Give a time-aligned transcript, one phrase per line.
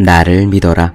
[0.00, 0.94] 나를 믿어라.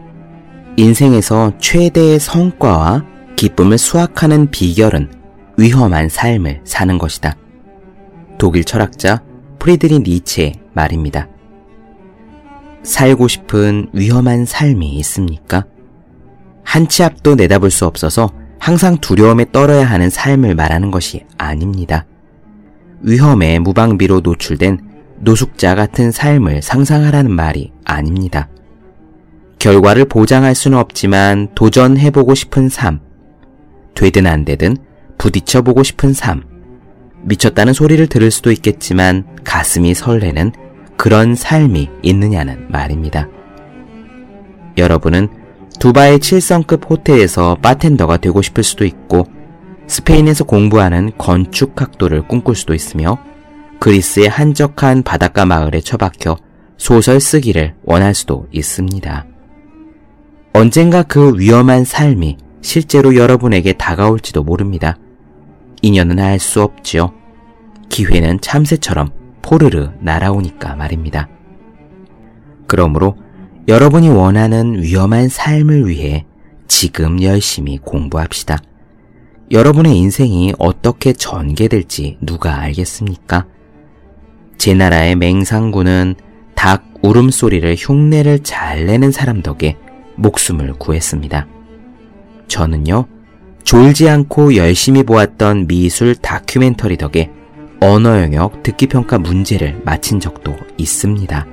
[0.77, 3.05] 인생에서 최대의 성과와
[3.35, 5.11] 기쁨을 수확하는 비결은
[5.57, 7.35] 위험한 삶을 사는 것이다.
[8.37, 9.21] 독일 철학자
[9.59, 11.27] 프리드리 니체의 말입니다.
[12.83, 15.65] 살고 싶은 위험한 삶이 있습니까?
[16.63, 22.05] 한 치 앞도 내다볼 수 없어서 항상 두려움에 떨어야 하는 삶을 말하는 것이 아닙니다.
[23.01, 24.79] 위험에 무방비로 노출된
[25.19, 28.49] 노숙자 같은 삶을 상상하라는 말이 아닙니다.
[29.59, 32.99] 결과를 보장할 수는 없지만 도전해보고 싶은 삶,
[33.95, 34.77] 되든 안 되든
[35.17, 36.43] 부딪혀보고 싶은 삶,
[37.23, 40.51] 미쳤다는 소리를 들을 수도 있겠지만 가슴이 설레는
[40.97, 43.27] 그런 삶이 있느냐는 말입니다.
[44.77, 45.29] 여러분은
[45.79, 49.25] 두바이 7성급 호텔에서 바텐더가 되고 싶을 수도 있고
[49.87, 53.17] 스페인에서 공부하는 건축학도를 꿈꿀 수도 있으며
[53.79, 56.37] 그리스의 한적한 바닷가 마을에 처박혀
[56.77, 59.25] 소설 쓰기를 원할 수도 있습니다.
[60.55, 64.97] 언젠가 그 위험한 삶이 실제로 여러분에게 다가올지도 모릅니다.
[65.81, 67.11] 인연은 알 수 없지요.
[67.89, 69.09] 기회는 참새처럼
[69.41, 71.27] 포르르 날아오니까 말입니다.
[72.67, 73.17] 그러므로
[73.67, 76.25] 여러분이 원하는 위험한 삶을 위해
[76.69, 78.57] 지금 열심히 공부합시다.
[79.51, 83.45] 여러분의 인생이 어떻게 전개될지 누가 알겠습니까?
[84.57, 86.15] 제 나라의 맹상군은
[86.55, 89.75] 닭 울음소리를 흉내를 잘 내는 사람 덕에
[90.15, 91.47] 목숨을 구했습니다.
[92.47, 93.05] 저는요,
[93.63, 97.31] 졸지 않고 열심히 보았던 미술 다큐멘터리 덕에
[97.81, 101.45] 언어 영역 듣기 평가 문제를 마친 적도 있습니다.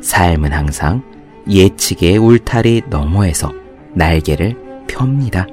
[0.00, 1.02] 삶은 항상
[1.48, 3.52] 예측의 울타리 너머에서
[3.94, 4.56] 날개를
[4.88, 5.46] 펴니다.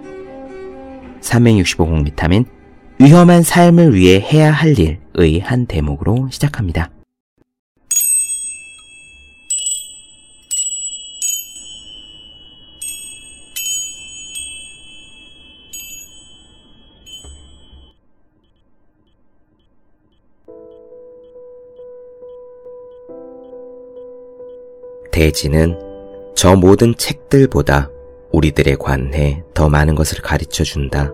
[1.22, 2.46] 365공 비타민
[3.00, 6.90] 위험한 삶을 위해 해야 할 일의 한 대목으로 시작합니다.
[25.20, 25.78] 대지는
[26.34, 27.92] 저 모든 책들보다
[28.32, 31.12] 우리들에 관해 더 많은 것을 가르쳐 준다.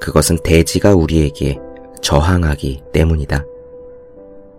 [0.00, 1.56] 그것은 대지가 우리에게
[2.00, 3.46] 저항하기 때문이다.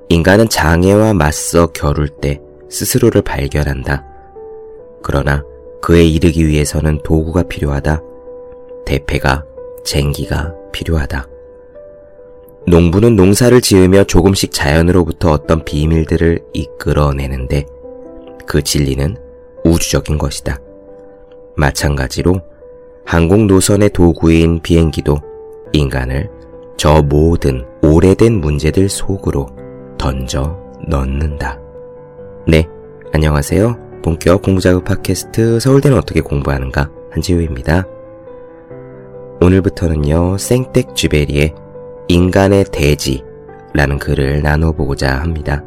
[0.07, 4.05] 인간은 장애와 맞서 겨룰 때 스스로를 발견한다.
[5.01, 5.43] 그러나
[5.81, 8.01] 그에 이르기 위해서는 도구가 필요하다.
[8.85, 9.43] 대패가,
[9.83, 11.27] 쟁기가 필요하다.
[12.67, 17.65] 농부는 농사를 지으며 조금씩 자연으로부터 어떤 비밀들을 이끌어내는데
[18.45, 19.15] 그 진리는
[19.65, 20.57] 우주적인 것이다.
[21.55, 22.41] 마찬가지로
[23.05, 25.17] 항공 노선의 도구인 비행기도
[25.71, 26.29] 인간을
[26.77, 29.47] 저 모든 오래된 문제들 속으로
[29.97, 31.59] 던져 넣는다.
[32.47, 32.67] 네,
[33.13, 34.01] 안녕하세요.
[34.03, 37.85] 본격 공부자극 팟캐스트 서울대는 어떻게 공부하는가 한지우입니다.
[39.39, 41.53] 오늘부터는요, 생텍 쥐베리의
[42.07, 45.63] 인간의 대지라는 글을 나눠보고자 합니다.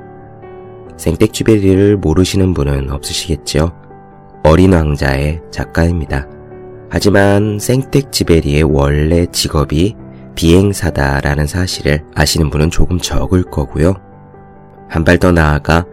[0.96, 3.72] 생텍쥐베리를 모르시는 분은 없으시겠죠?
[4.42, 6.26] 어린 왕자의 작가입니다.
[6.88, 9.94] 하지만 생텍쥐베리의 원래 직업이
[10.34, 13.94] 비행사다라는 사실을 아시는 분은 조금 적을 거고요.
[14.88, 15.84] 한 발 더 나아가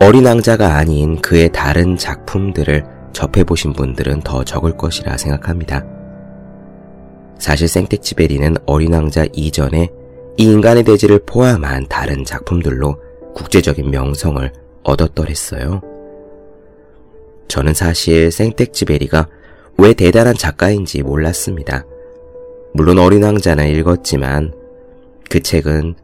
[0.00, 5.84] 어린 왕자가 아닌 그의 다른 작품들을 접해보신 분들은 더 적을 것이라 생각합니다.
[7.38, 9.88] 사실 생텍쥐베리는 어린 왕자 이전에
[10.36, 12.96] 이 인간의 대지를 포함한 다른 작품들로
[13.34, 15.80] 국제적인 명성을 얻었더랬어요.
[17.48, 19.28] 저는 사실 생텍쥐베리가
[19.78, 21.84] 왜 대단한 작가인지 몰랐습니다.
[22.74, 24.54] 물론 어린 왕자는 읽었지만
[25.28, 25.94] 그 책은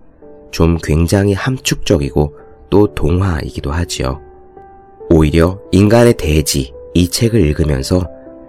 [0.50, 2.37] 좀 굉장히 함축적이고
[2.71, 4.21] 또 동화이기도 하지요.
[5.10, 8.06] 오히려 인간의 대지 이 책을 읽으면서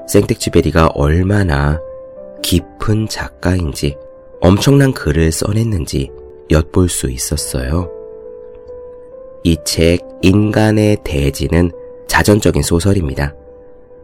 [0.07, 1.79] 생텍쥐베리가 얼마나
[2.41, 3.95] 깊은 작가인지
[4.41, 6.11] 엄청난 글을 써냈는지
[6.51, 7.98] 엿볼 수 있었어요.
[9.43, 11.71] 이 책 인간의 대지는
[12.07, 13.35] 자전적인 소설입니다.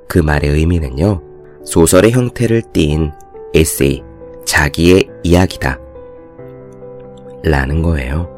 [0.07, 1.21] 그 말의 의미는요,
[1.65, 3.11] 소설의 형태를 띈
[3.53, 4.03] 에세이,
[4.45, 5.79] 자기의 이야기다.
[7.43, 8.29] 라는 거예요.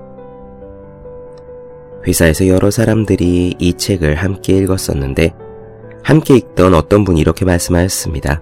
[2.06, 5.34] 회사에서 여러 사람들이 이 책을 함께 읽었었는데,
[6.04, 8.42] 함께 읽던 어떤 분이 이렇게 말씀하였습니다.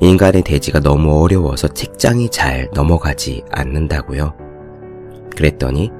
[0.00, 4.32] 인간의 대지가 너무 어려워서 책장이 잘 넘어가지 않는다고요.
[5.36, 5.90] 그랬더니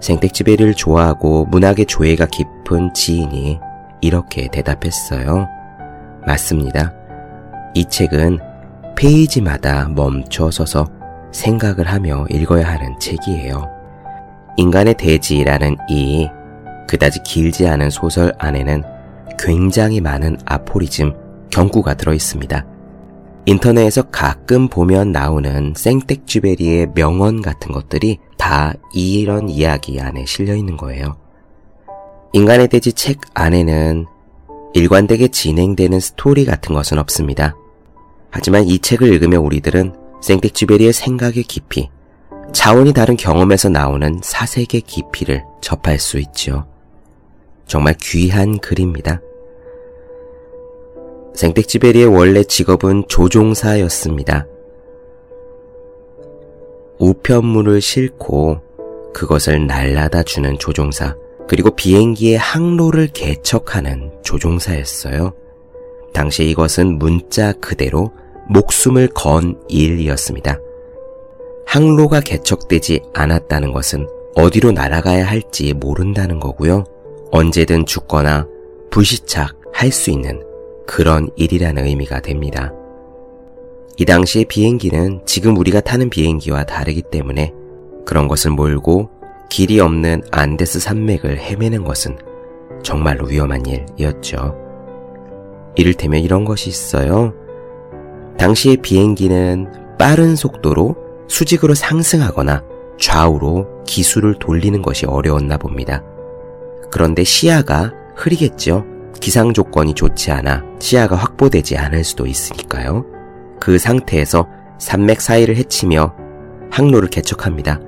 [0.00, 3.58] 생택지배를 좋아하고 문학의 조예가 깊은 지인이
[4.00, 5.48] 이렇게 대답했어요.
[6.26, 6.92] 맞습니다.
[7.74, 8.38] 이 책은
[8.96, 10.86] 페이지마다 멈춰 서서
[11.32, 13.68] 생각을 하며 읽어야 하는 책이에요.
[14.56, 16.28] 인간의 대지라는 이
[16.88, 18.82] 그다지 길지 않은 소설 안에는
[19.38, 21.14] 굉장히 많은 아포리즘,
[21.50, 22.64] 경구가 들어 있습니다.
[23.48, 31.16] 인터넷에서 가끔 보면 나오는 생텍쥐베리의 명언 같은 것들이 다 이런 이야기 안에 실려 있는 거예요.
[32.34, 34.04] 인간의 대지 책 안에는
[34.74, 37.56] 일관되게 진행되는 스토리 같은 것은 없습니다.
[38.28, 41.88] 하지만 이 책을 읽으며 우리들은 생텍쥐베리의 생각의 깊이,
[42.52, 46.66] 차원이 다른 경험에서 나오는 사색의 깊이를 접할 수 있죠.
[47.66, 49.22] 정말 귀한 글입니다.
[51.38, 54.48] 생텍쥐베리의 원래 직업은 조종사였습니다.
[56.98, 58.60] 우편물을 싣고
[59.14, 61.14] 그것을 날라다 주는 조종사,
[61.48, 65.32] 그리고 비행기의 항로를 개척하는 조종사였어요.
[66.12, 68.12] 당시 이것은 문자 그대로
[68.48, 70.58] 목숨을 건 일이었습니다.
[71.66, 76.82] 항로가 개척되지 않았다는 것은 어디로 날아가야 할지 모른다는 거고요.
[77.30, 78.48] 언제든 죽거나
[78.90, 80.47] 불시착 할 수 있는
[80.88, 82.72] 그런 일이라는 의미가 됩니다.
[83.98, 87.52] 이 당시의 비행기는 지금 우리가 타는 비행기와 다르기 때문에
[88.06, 89.10] 그런 것을 몰고
[89.50, 92.16] 길이 없는 안데스 산맥을 헤매는 것은
[92.82, 94.56] 정말로 위험한 일이었죠.
[95.76, 97.34] 이를테면 이런 것이 있어요.
[98.38, 100.96] 당시의 비행기는 빠른 속도로
[101.28, 102.64] 수직으로 상승하거나
[102.98, 106.02] 좌우로 기술을 돌리는 것이 어려웠나 봅니다.
[106.90, 108.97] 그런데 시야가 흐리겠죠.
[109.20, 113.04] 기상 조건이 좋지 않아 시야가 확보되지 않을 수도 있으니까요.
[113.60, 114.46] 그 상태에서
[114.78, 116.14] 산맥 사이를 헤치며
[116.70, 117.80] 항로를 개척합니다.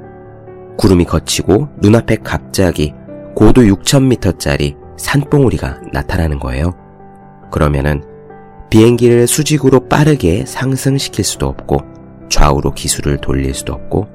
[0.77, 2.94] 구름이 걷히고 눈앞에 갑자기
[3.35, 6.75] 고도 6,000m짜리 산봉우리가 나타나는 거예요.
[7.50, 8.03] 그러면은
[8.71, 11.82] 비행기를 수직으로 빠르게 상승시킬 수도 없고
[12.29, 14.06] 좌우로 기술을 돌릴 수도 없고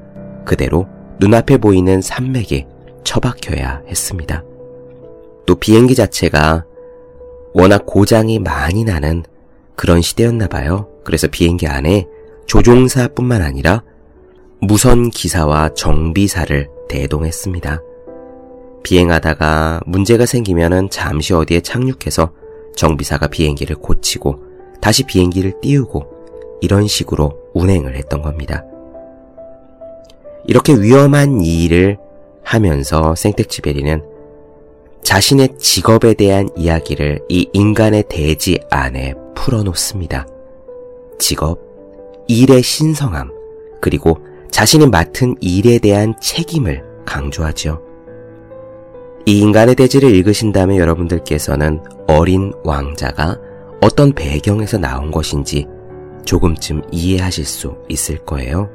[0.44, 0.86] 그대로
[1.20, 2.66] 눈앞에 보이는 산맥에
[3.04, 4.42] 처박혀야 했습니다.
[5.46, 6.64] 또 비행기 자체가
[7.58, 9.24] 워낙 고장이 많이 나는
[9.76, 10.88] 그런 시대였나 봐요.
[11.04, 12.06] 그래서 비행기 안에
[12.46, 13.82] 조종사뿐만 아니라
[14.60, 17.80] 무선 기사와 정비사를 대동했습니다.
[18.82, 22.30] 비행하다가 문제가 생기면은 잠시 어디에 착륙해서
[22.76, 24.36] 정비사가 비행기를 고치고
[24.82, 28.64] 다시 비행기를 띄우고 이런 식으로 운행을 했던 겁니다.
[30.44, 31.96] 이렇게 위험한 일을
[32.42, 34.15] 하면서 생텍쥐베리는
[35.06, 40.26] 자신의 직업에 대한 이야기를 이 인간의 대지 안에 풀어놓습니다.
[41.20, 41.60] 직업,
[42.26, 43.30] 일의 신성함,
[43.80, 44.18] 그리고
[44.50, 47.80] 자신이 맡은 일에 대한 책임을 강조하죠.
[49.26, 53.38] 이 인간의 대지를 읽으신다면 여러분들께서는 어린 왕자가
[53.80, 55.68] 어떤 배경에서 나온 것인지
[56.24, 58.68] 조금쯤 이해하실 수 있을 거예요.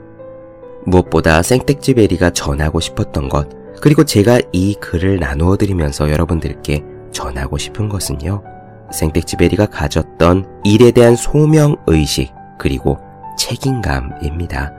[0.86, 8.44] 무엇보다 생텍쥐베리가 전하고 싶었던 것, 그리고 제가 이 글을 나누어 드리면서 여러분들께 전하고 싶은 것은요.
[8.92, 13.00] 생텍쥐베리가 가졌던 일에 대한 소명의식, 그리고
[13.40, 14.72] 책임감입니다.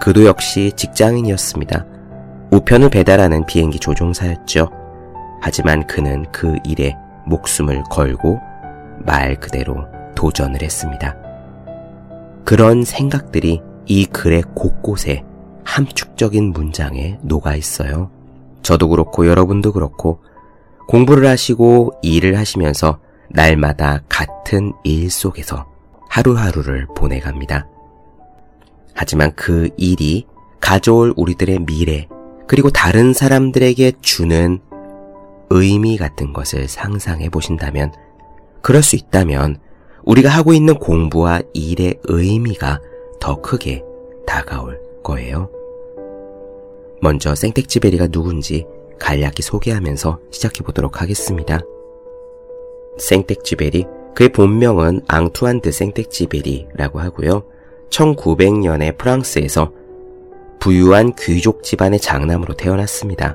[0.00, 1.84] 그도 역시 직장인이었습니다.
[2.52, 4.70] 우편을 배달하는 비행기 조종사였죠.
[5.42, 6.96] 하지만 그는 그 일에
[7.26, 8.38] 목숨을 걸고
[9.00, 11.16] 말 그대로 도전을 했습니다.
[12.44, 15.24] 그런 생각들이 이 글의 곳곳에
[15.64, 18.10] 함축적인 문장에 녹아 있어요.
[18.62, 20.20] 저도 그렇고 여러분도 그렇고
[20.88, 22.98] 공부를 하시고 일을 하시면서
[23.28, 25.66] 날마다 같은 일 속에서
[26.08, 27.68] 하루하루를 보내갑니다.
[28.94, 30.26] 하지만 그 일이
[30.60, 32.08] 가져올 우리들의 미래,
[32.46, 34.58] 그리고 다른 사람들에게 주는
[35.48, 37.92] 의미 같은 것을 상상해 보신다면,
[38.60, 39.58] 그럴 수 있다면
[40.04, 42.80] 우리가 하고 있는 공부와 일의 의미가
[43.20, 43.84] 더 크게
[44.26, 45.50] 다가올 거예요.
[47.00, 48.66] 먼저 생텍쥐베리가 누군지
[48.98, 51.60] 간략히 소개하면서 시작해 보도록 하겠습니다.
[52.98, 57.44] 생텍쥐베리, 그의 본명은 앙투안 드 생텍쥐베리라고 하고요.
[57.88, 59.72] 1900년에 프랑스에서
[60.60, 63.34] 부유한 귀족 집안의 장남으로 태어났습니다.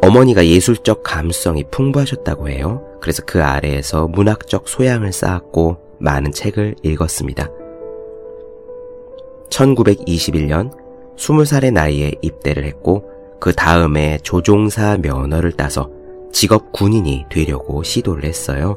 [0.00, 2.82] 어머니가 예술적 감수성이 풍부하셨다고 해요.
[3.00, 7.50] 그래서 그 아래에서 문학적 소양을 쌓았고 많은 책을 읽었습니다.
[9.52, 10.72] 1921년
[11.16, 13.04] 20살의 나이에 입대를 했고
[13.38, 15.90] 그 다음에 조종사 면허를 따서
[16.32, 18.76] 직업 군인이 되려고 시도를 했어요.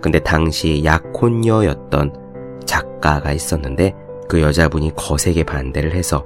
[0.00, 3.94] 근데 당시 약혼녀였던 작가가 있었는데
[4.28, 6.24] 그 여자분이 거세게 반대를 해서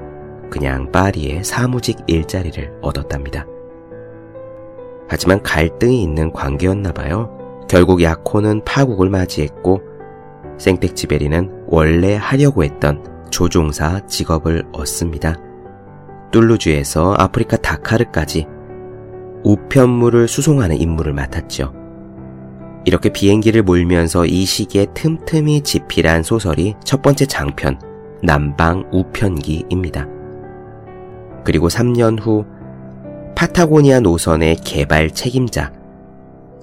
[0.50, 3.47] 그냥 파리에 사무직 일자리를 얻었답니다.
[5.09, 7.30] 하지만 갈등이 있는 관계였나 봐요.
[7.68, 9.80] 결국 야코는 파국을 맞이했고
[10.59, 15.37] 생텍쥐베리는 원래 하려고 했던 조종사 직업을 얻습니다.
[16.32, 18.47] 툴루주에서 아프리카 다카르까지
[19.44, 21.73] 우편물을 수송하는 임무를 맡았죠.
[22.85, 27.78] 이렇게 비행기를 몰면서 이 시기에 틈틈이 집필한 소설이 첫 번째 장편,
[28.23, 30.06] 남방 우편기입니다.
[31.44, 32.44] 그리고 3년 후
[33.35, 35.73] 파타고니아 노선의 개발 책임자,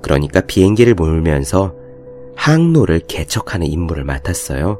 [0.01, 1.73] 그러니까 비행기를 몰면서
[2.35, 4.79] 항로를 개척하는 임무를 맡았어요.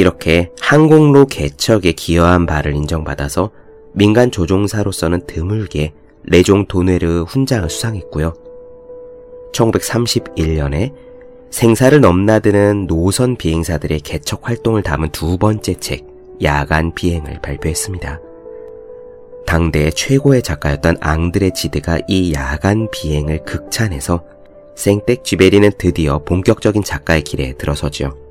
[0.00, 3.50] 이렇게 항공로 개척에 기여한 바를 인정받아서
[3.92, 5.92] 민간 조종사로서는 드물게
[6.22, 8.32] 레종 도네르 훈장을 수상했고요.
[9.52, 10.94] 1931년에
[11.50, 16.06] 생사를 넘나드는 노선 비행사들의 개척 활동을 담은 두 번째 책,
[16.42, 18.20] 야간 비행을 발표했습니다.
[19.46, 24.24] 당대 최고의 작가였던 앙드레 지드가 이 야간 비행을 극찬해서
[24.76, 28.29] 생텍 쥐베리는 드디어 본격적인 작가의 길에 들어서지요.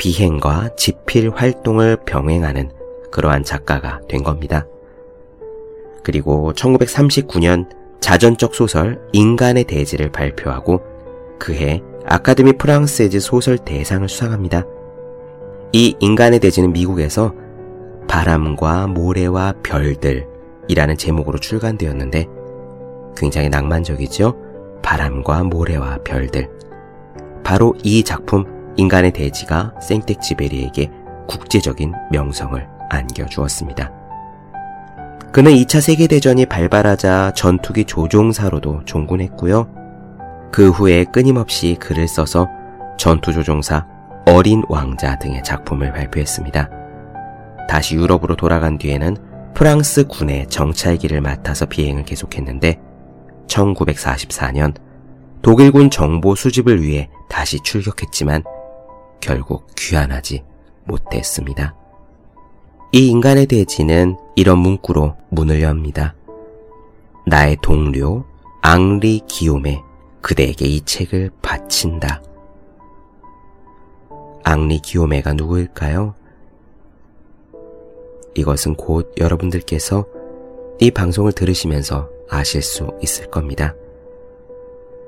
[0.00, 2.70] 비행과 집필 활동을 병행하는
[3.12, 4.66] 그러한 작가가 된 겁니다.
[6.02, 7.68] 그리고 1939년
[8.00, 10.80] 자전적 소설 인간의 대지를 발표하고
[11.38, 14.64] 그해 아카데미 프랑스에즈 소설 대상을 수상합니다.
[15.74, 17.34] 이 인간의 대지는 미국에서
[18.08, 22.26] 바람과 모래와 별들이라는 제목으로 출간되었는데
[23.18, 24.34] 굉장히 낭만적이죠?
[24.80, 26.48] 바람과 모래와 별들.
[27.44, 30.90] 바로 이 작품 인간의 대지가 생텍지베리에게
[31.28, 33.92] 국제적인 명성을 안겨주었습니다.
[35.32, 40.50] 그는 2차 세계대전이 발발하자 전투기 조종사로도 종군했고요.
[40.50, 42.48] 그 후에 끊임없이 글을 써서
[42.98, 43.86] 전투조종사,
[44.26, 46.68] 어린 왕자 등의 작품을 발표했습니다.
[47.68, 49.16] 다시 유럽으로 돌아간 뒤에는
[49.54, 52.80] 프랑스 군의 정찰기를 맡아서 비행을 계속했는데
[53.46, 54.74] 1944년
[55.42, 58.42] 독일군 정보 수집을 위해 다시 출격했지만
[59.20, 60.42] 결국 귀환하지
[60.84, 61.74] 못했습니다.
[62.92, 66.14] 이 인간의 대지는 이런 문구로 문을 엽니다.
[67.26, 68.24] 나의 동료
[68.62, 69.80] 앙리 기욤에
[70.20, 72.22] 그대에게 이 책을 바친다.
[74.42, 76.14] 앙리 기욤에가 누구일까요?
[78.34, 80.06] 이것은 곧 여러분들께서
[80.80, 83.74] 이 방송을 들으시면서 아실 수 있을 겁니다.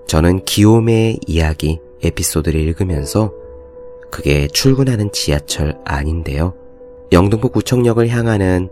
[0.06, 3.32] 저는 기욤의 이야기 에피소드를 읽으면서
[4.12, 6.52] 그게 출근하는 지하철 아닌데요.
[7.12, 8.68] 영등포 구청역을 향하는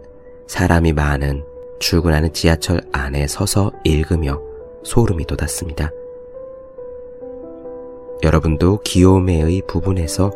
[0.46, 1.44] 사람이 많은
[1.78, 4.38] 출근하는 지하철 안에 서서 읽으며
[4.84, 5.90] 소름이 돋았습니다.
[8.22, 10.30] 여러분도 기욤의 부분에서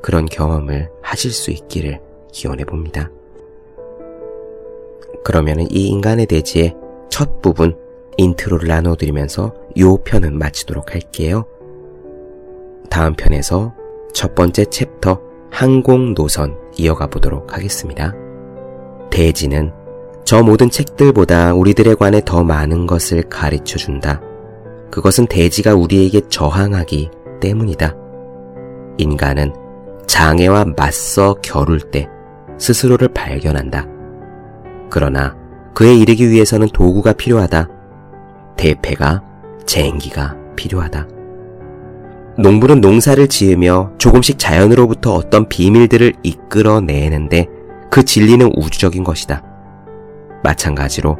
[0.00, 3.10] 그런 경험을 하실 수 있기를 기원해 봅니다.
[5.24, 6.76] 그러면 이 인간의 대지의
[7.08, 7.76] 첫 부분
[8.16, 11.46] intro를 나눠드리면서 요 편은 마치도록 할게요.
[12.88, 13.74] 다음 편에서
[14.14, 18.14] 첫 번째 챕터 항공 노선 이어가 보도록 하겠습니다.
[19.10, 19.72] 대지는
[20.24, 24.22] 저 모든 책들보다 우리들에 관해 더 많은 것을 가르쳐 준다.
[24.90, 27.94] 그것은 대지가 우리에게 저항하기 때문이다.
[28.96, 29.52] 인간은
[30.06, 32.08] 장애와 맞서 겨룰 때
[32.58, 33.86] 스스로를 발견한다.
[34.90, 35.36] 그러나
[35.74, 37.68] 그에 이르기 위해서는 도구가 필요하다.
[38.56, 39.22] 대패가
[39.66, 41.13] 쟁기가 필요하다.
[42.36, 47.46] 농부는 농사를 지으며 조금씩 자연으로부터 어떤 비밀들을 이끌어내는데
[47.90, 49.42] 그 진리는 우주적인 것이다.
[50.42, 51.16] 마찬가지로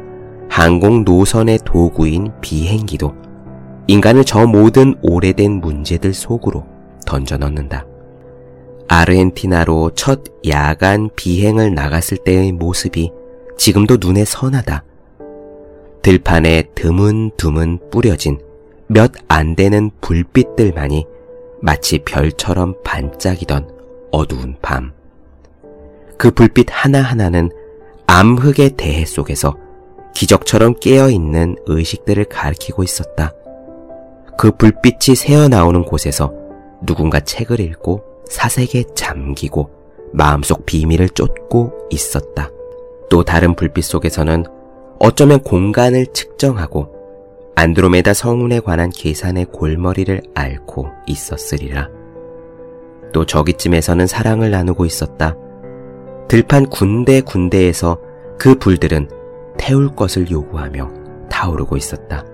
[0.49, 3.13] 항공 노선의 도구인 비행기도
[3.87, 6.65] 인간을 저 모든 오래된 문제들 속으로
[7.05, 7.85] 던져 넣는다.
[8.87, 13.11] 아르헨티나로 첫 야간 비행을 나갔을 때의 모습이
[13.57, 14.83] 지금도 눈에 선하다.
[16.01, 18.37] 들판에 드문드문 뿌려진
[18.87, 21.05] 몇 안 되는 불빛들만이
[21.61, 23.69] 마치 별처럼 반짝이던
[24.11, 24.93] 어두운 밤.
[26.17, 27.49] 그 불빛 하나하나는
[28.07, 29.57] 암흑의 대해 속에서
[30.13, 33.33] 기적처럼 깨어있는 의식들을 가리키고 있었다.
[34.37, 36.31] 그 불빛이 새어나오는 곳에서
[36.85, 39.69] 누군가 책을 읽고 사색에 잠기고
[40.13, 42.49] 마음속 비밀을 쫓고 있었다.
[43.09, 44.45] 또 다른 불빛 속에서는
[44.99, 46.94] 어쩌면 공간을 측정하고
[47.55, 51.89] 안드로메다 성운에 관한 계산의 골머리를 앓고 있었으리라.
[53.13, 55.35] 또 저기쯤에서는 사랑을 나누고 있었다.
[56.27, 57.97] 들판 군데 군데에서
[58.37, 59.09] 그 불들은
[59.57, 60.91] 태울 것을 요구하며
[61.29, 62.25] 타오르고 있었다.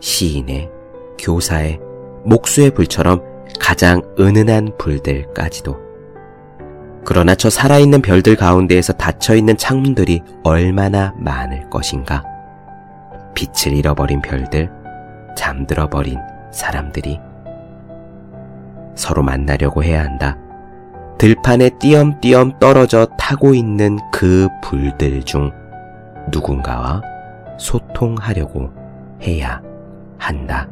[0.00, 0.70] 시인의,
[1.18, 1.78] 교사의,
[2.24, 3.22] 목수의 불처럼
[3.60, 5.76] 가장 은은한 불들까지도.
[7.04, 12.35] 그러나 저 살아있는 별들 가운데에서 닫혀있는 창문들이 얼마나 많을 것인가.
[13.36, 14.68] 빛을 잃어버린 별들,
[15.36, 16.18] 잠들어 버린
[16.50, 17.20] 사람들이
[18.96, 20.36] 서로 만나려고 해야 한다.
[21.18, 25.52] 들판에 띄엄띄엄 떨어져 타고 있는 그 불들 중
[26.32, 27.02] 누군가와
[27.58, 28.72] 소통하려고
[29.22, 29.62] 해야
[30.18, 30.66] 한다.